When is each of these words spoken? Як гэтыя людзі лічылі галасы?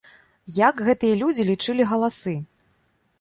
Як 0.69 0.79
гэтыя 0.87 1.19
людзі 1.21 1.45
лічылі 1.51 1.87
галасы? 1.91 2.33